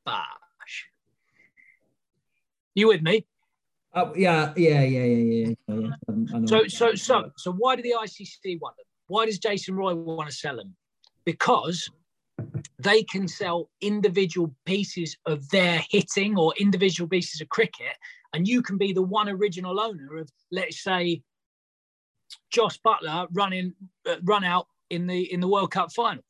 [0.05, 0.88] Bash.
[2.78, 3.26] You with me?
[3.92, 5.90] Uh, yeah, yeah, yeah, yeah, yeah.
[6.06, 6.46] yeah.
[6.46, 8.86] So, so, so, so, why do the ICC want them?
[9.08, 10.76] Why does Jason Roy want to sell them?
[11.24, 11.90] Because
[12.78, 17.96] they can sell individual pieces of their hitting or individual pieces of cricket,
[18.32, 21.20] and you can be the one original owner of, let's say,
[22.52, 23.74] Jos Buttler running
[24.08, 26.22] uh, run out in the in the World Cup final,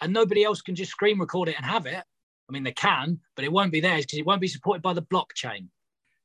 [0.00, 2.02] and nobody else can just screen record it and have it.
[2.48, 4.92] I mean, they can, but it won't be theirs because it won't be supported by
[4.92, 5.68] the blockchain.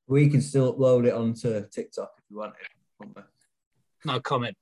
[0.08, 3.24] we can still upload it onto TikTok if you want it.
[4.06, 4.56] No comment.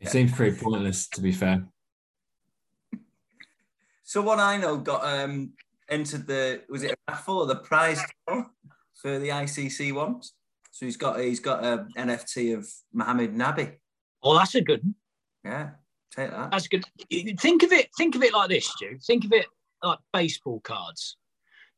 [0.00, 1.66] It seems pretty pointless, to be fair.
[4.04, 5.52] Someone I know got um
[5.88, 10.34] entered the was it a raffle or the prize for the ICC ones.
[10.70, 13.76] So he's got he's got an NFT of Mohammed Nabi.
[14.22, 14.82] Oh, that's a good.
[14.82, 14.94] one.
[15.44, 15.70] Yeah,
[16.14, 16.50] take that.
[16.50, 16.84] That's good.
[17.40, 17.88] Think of it.
[17.96, 18.98] Think of it like this, Stu.
[19.06, 19.46] Think of it
[19.82, 21.16] like baseball cards.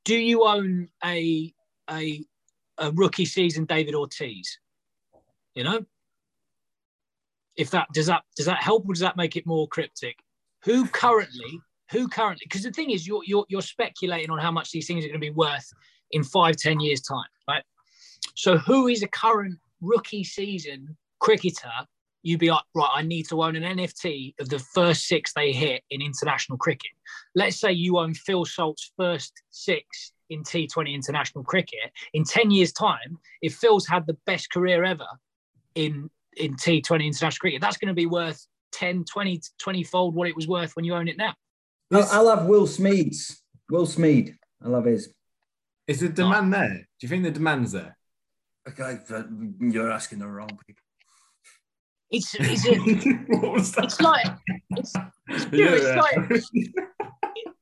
[0.05, 1.53] Do you own a
[1.91, 2.25] a
[2.79, 4.59] a rookie season David Ortiz?
[5.55, 5.85] You know,
[7.57, 10.17] if that does that does that help or does that make it more cryptic?
[10.65, 11.61] Who currently?
[11.91, 12.45] Who currently?
[12.45, 15.21] Because the thing is, you're you're you're speculating on how much these things are going
[15.21, 15.69] to be worth
[16.13, 17.65] in five, ten years time, right?
[18.35, 21.71] So who is a current rookie season cricketer
[22.23, 25.53] you'd be like, right, I need to own an NFT of the first six they
[25.53, 26.91] hit in international cricket.
[27.35, 31.91] Let's say you own Phil Salt's first six in T20 international cricket.
[32.13, 35.07] In 10 years' time, if Phil's had the best career ever
[35.75, 40.29] in, in T20 international cricket, that's going to be worth 10, 20, 20 fold what
[40.29, 41.35] it was worth when you own it now.
[41.93, 43.39] I'll, I'll have Will Smeeds.
[43.71, 44.35] Will Smeed.
[44.63, 45.13] I love his.
[45.87, 46.69] Is the demand there?
[46.69, 47.97] Do you think the demand's there?
[48.69, 48.99] Okay,
[49.61, 50.83] you're asking the wrong people.
[52.11, 52.77] It's it's, a,
[53.37, 53.85] what was that?
[53.85, 54.27] it's like
[54.71, 54.95] it's,
[55.53, 56.01] Yeah, it's yeah.
[56.01, 56.43] like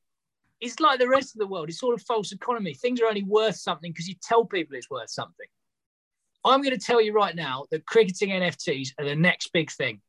[0.61, 1.69] it's like the rest of the world.
[1.69, 2.73] It's sort of false economy.
[2.73, 5.47] Things are only worth something because you tell people it's worth something.
[6.45, 10.01] I'm going to tell you right now that cricketing NFTs are the next big thing.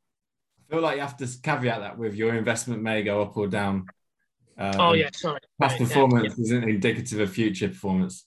[0.71, 3.49] I feel like you have to caveat that with your investment may go up or
[3.49, 3.87] down.
[4.57, 5.41] Um, Oh yeah, sorry.
[5.61, 6.43] Past Yeah, performance yeah.
[6.45, 8.25] isn't indicative of future performance.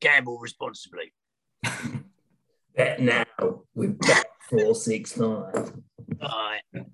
[0.00, 1.12] Gamble responsibly.
[2.76, 3.24] Bet now
[3.74, 5.72] with Bet four six five.
[6.20, 6.86] All right.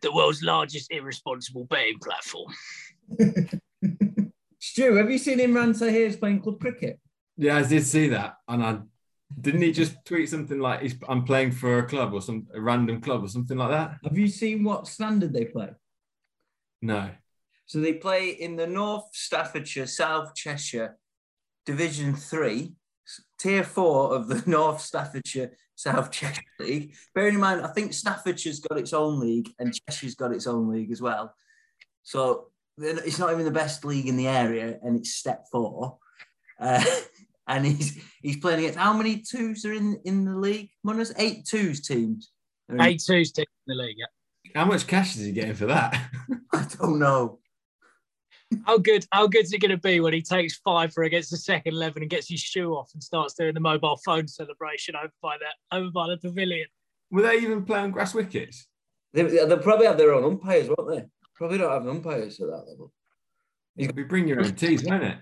[0.00, 2.52] The world's largest irresponsible betting platform.
[4.60, 6.98] Stu, have you seen Imran Tahir's playing club cricket?
[7.36, 8.78] Yeah, I did see that, and I
[9.40, 12.60] didn't he just tweet something like he's, "I'm playing for a club or some a
[12.60, 15.70] random club or something like that." Have you seen what standard they play?
[16.82, 17.10] No.
[17.66, 20.98] So they play in the North Staffordshire, South Cheshire
[21.64, 22.74] Division Three,
[23.38, 26.94] Tier Four of the North Staffordshire, South Cheshire League.
[27.14, 30.68] Bearing in mind, I think Staffordshire's got its own league and Cheshire's got its own
[30.68, 31.34] league as well.
[32.02, 35.98] So it's not even the best league in the area, and it's Step Four.
[36.60, 36.84] Uh,
[37.48, 40.70] and he's he's playing against how many twos are in in the league?
[40.82, 42.30] Munners eight twos teams.
[42.68, 43.96] are in- Eight twos team in the league.
[43.98, 44.06] Yeah.
[44.54, 46.00] How much cash is he getting for that?
[46.52, 47.38] I don't know.
[48.64, 49.04] How good?
[49.10, 52.02] How good's it going to be when he takes five for against the second eleven
[52.02, 55.76] and gets his shoe off and starts doing the mobile phone celebration over by that
[55.76, 56.66] over by the pavilion?
[57.10, 58.68] Were they even playing grass wickets?
[59.12, 61.04] They, they'll probably have their own umpires, won't they?
[61.34, 62.92] Probably don't have umpires at that level.
[63.74, 65.18] You'll be bringing your own teas, won't it?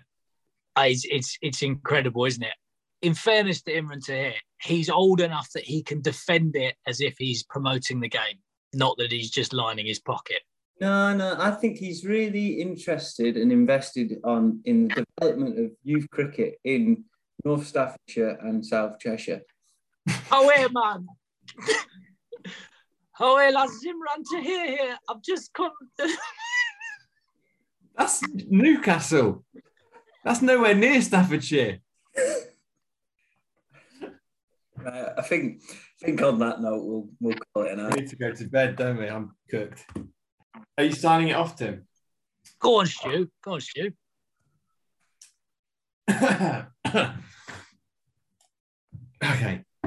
[0.77, 2.55] Uh, It's it's it's incredible, isn't it?
[3.03, 7.15] In fairness to Imran Tahir, he's old enough that he can defend it as if
[7.19, 8.39] he's promoting the game,
[8.75, 10.41] not that he's just lining his pocket.
[10.81, 16.11] No, no, I think he's really interested and invested on in the development of youth
[16.11, 17.05] cricket in
[17.45, 19.43] North Staffordshire and South Cheshire.
[20.31, 21.07] Oh, here, man.
[23.21, 24.97] oh, here, lads, Imran Tahir here.
[25.09, 25.71] I've just come.
[27.97, 29.45] That's Newcastle.
[30.25, 31.79] That's nowhere near Staffordshire.
[34.77, 35.61] Right, uh, I think
[36.03, 37.97] I think on that note we'll we'll call it a We night.
[38.01, 39.09] need to go to bed, don't we?
[39.09, 39.85] I'm cooked.
[40.79, 41.87] Are you signing it off, Tim?
[42.59, 43.29] Go on, Stu.
[43.43, 43.93] Go on, Stu.
[46.11, 46.67] okay,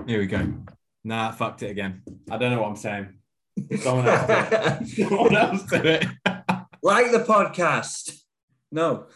[0.05, 0.53] here we go.
[1.03, 2.01] Nah, fucked it again.
[2.29, 3.19] I don't know what I'm saying.
[3.79, 4.87] Someone else do it.
[5.09, 6.05] Someone else do it.
[6.81, 8.13] like the podcast.
[8.71, 9.07] No.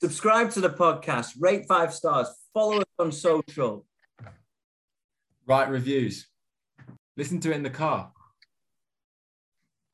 [0.00, 3.86] Subscribe to the podcast, rate five stars, follow us on social.
[5.46, 6.26] Write reviews.
[7.16, 8.10] Listen to it in the car.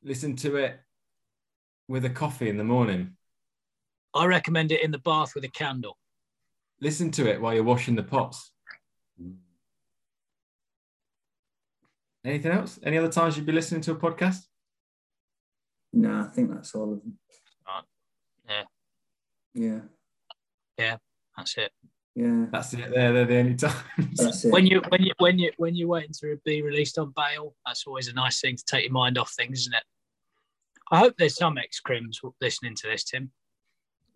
[0.02, 0.80] Listen to it
[1.88, 3.16] with a coffee in the morning.
[4.14, 5.98] I recommend it in the bath with a candle.
[6.80, 8.52] Listen to it while you're washing the pots.
[12.24, 12.78] Anything else?
[12.82, 14.46] Any other times you'd be listening to a podcast?
[15.92, 17.18] No, I think that's all of them.
[17.66, 17.84] Right.
[18.48, 18.64] Yeah.
[19.54, 19.80] Yeah.
[20.78, 20.96] Yeah,
[21.37, 21.72] That's it.
[22.18, 22.90] Yeah, That's it.
[22.92, 24.16] They're, they're the only times.
[24.16, 24.52] that's it.
[24.52, 27.87] When you when you when you when you're waiting to be released on bail, that's
[27.87, 29.85] always a nice thing to take your mind off things, isn't it?
[30.90, 33.31] I hope there's some ex crims listening to this, Tim.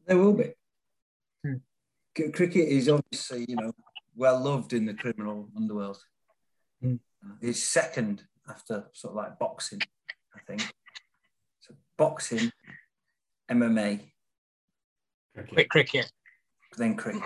[0.07, 0.51] there will be.
[1.45, 1.57] Hmm.
[2.15, 3.73] Cricket is obviously, you know,
[4.17, 5.99] well loved in the criminal underworld.
[6.83, 6.97] Hmm.
[7.41, 9.81] It's second after sort of like boxing,
[10.35, 10.62] I think.
[11.61, 12.51] So boxing,
[13.51, 14.11] MMA,
[15.49, 16.11] Quick cricket.
[16.77, 17.23] then cricket.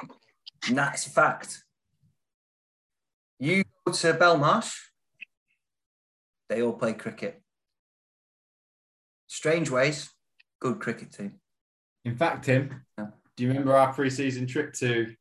[0.69, 1.63] And that's a fact.
[3.39, 4.73] You go to Belmarsh,
[6.49, 7.43] they all play cricket.
[9.27, 10.11] Strangeways,
[10.61, 11.41] good cricket team.
[12.05, 13.07] In fact, Tim, Yeah.
[13.37, 15.15] do you remember our pre-season trip to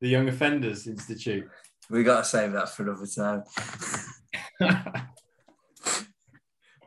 [0.00, 1.48] the Young Offenders Institute?
[1.90, 3.44] We got to save that for another time.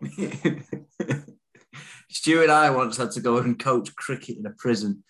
[2.09, 5.03] Stu and I once had to go and coach cricket in a prison.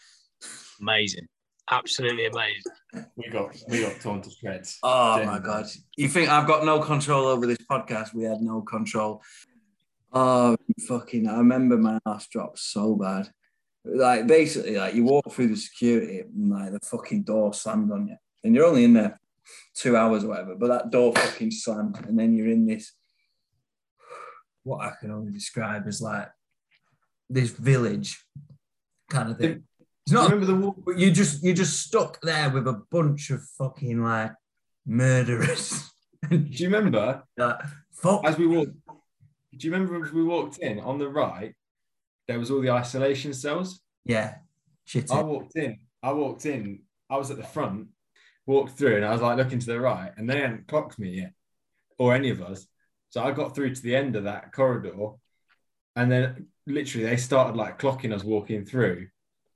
[0.82, 1.28] Amazing.
[1.72, 2.64] Absolutely amazing.
[3.16, 4.80] we got we got torn to shreds.
[4.82, 5.68] Oh my god!
[5.98, 8.14] You think I've got no control over this podcast?
[8.14, 9.22] We had no control.
[10.12, 10.58] Oh
[10.88, 11.28] fucking!
[11.28, 13.30] I remember my ass dropped so bad.
[13.86, 18.08] Like basically, like you walk through the security, and like the fucking door slammed on
[18.08, 19.20] you, and you're only in there
[19.76, 20.56] two hours or whatever.
[20.56, 22.94] But that door fucking slammed, and then you're in this
[24.64, 26.30] what I can only describe as like
[27.30, 28.24] this village
[29.10, 29.64] kind of thing.
[30.10, 30.78] It's you not remember the walk?
[30.86, 34.32] but you just you're just stuck there with a bunch of fucking like
[34.86, 35.90] murderers.
[36.30, 37.60] Do you remember like,
[37.94, 38.26] fuck.
[38.26, 38.72] as we walked?
[39.58, 41.54] Do you remember as we walked in on the right?
[42.30, 43.82] there was all the isolation cells.
[44.06, 44.36] Yeah.
[44.86, 45.12] Shit.
[45.12, 45.80] I walked in.
[46.04, 46.84] I walked in.
[47.10, 47.88] I was at the front,
[48.46, 51.10] walked through, and I was like looking to the right, and they hadn't clocked me
[51.22, 51.34] yet,
[51.98, 52.68] or any of us.
[53.10, 55.14] So I got through to the end of that corridor,
[55.96, 59.08] and then literally they started like clocking us walking through.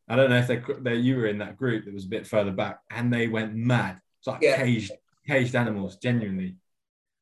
[0.08, 2.28] I don't know if they, they you were in that group that was a bit
[2.28, 4.00] further back, and they went mad.
[4.20, 4.58] It's like Yeah.
[4.58, 4.92] caged
[5.26, 6.58] caged animals, genuinely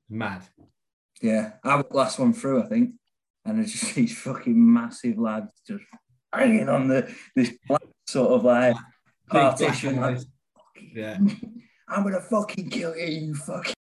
[0.09, 0.41] mad.
[1.21, 1.53] Yeah.
[1.63, 2.95] I was the last one through, I think.
[3.45, 5.84] And it's just these fucking massive lads just
[6.34, 8.75] hanging on the this black sort of like
[9.27, 9.97] partition.
[9.97, 10.19] like.
[10.93, 11.17] Yeah,
[11.88, 13.73] I'm gonna fucking kill you, you fucking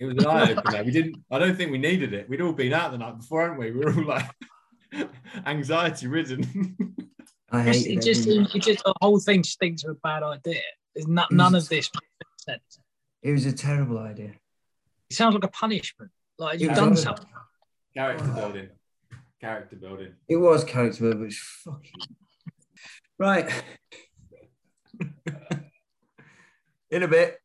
[0.00, 0.84] it was an eye opener.
[0.84, 1.16] We didn't.
[1.30, 2.28] I don't think we needed it.
[2.28, 3.70] We'd all been out the night before, hadn't we?
[3.72, 4.30] We were all like
[5.46, 6.96] anxiety ridden.
[7.52, 10.60] I hate it just, it just the whole thing stinks of a bad idea.
[10.94, 12.80] There's no, none of this makes sense.
[13.22, 14.34] It was a terrible idea.
[15.10, 16.10] It sounds like a punishment.
[16.38, 17.02] Like you've done was.
[17.02, 17.26] something.
[17.94, 18.68] Character building.
[19.40, 20.14] Character building.
[20.28, 22.16] It was character, building, it's fucking
[23.18, 23.50] right.
[26.90, 27.38] In a bit.